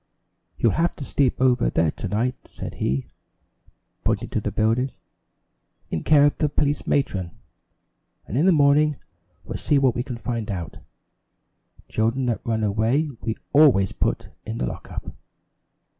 "You'll 0.57 0.71
have 0.71 0.95
to 0.95 1.05
sleep 1.05 1.39
over 1.39 1.69
there 1.69 1.91
to 1.91 2.07
night," 2.07 2.33
said 2.47 2.73
he, 2.73 3.05
pointing 4.03 4.29
to 4.29 4.41
the 4.41 4.51
building, 4.51 4.89
"in 5.91 6.01
care 6.03 6.25
of 6.25 6.35
the 6.39 6.49
police 6.49 6.87
matron; 6.87 7.29
and 8.25 8.35
in 8.35 8.47
the 8.47 8.51
morning 8.51 8.95
we'll 9.45 9.57
see 9.59 9.77
what 9.77 9.93
we 9.93 10.01
can 10.01 10.17
find 10.17 10.49
out. 10.49 10.77
Children 11.87 12.25
that 12.25 12.41
run 12.43 12.63
away 12.63 13.11
we 13.21 13.37
always 13.53 13.91
put 13.91 14.29
in 14.43 14.57
the 14.57 14.65
lock 14.65 14.91
up." 14.91 15.05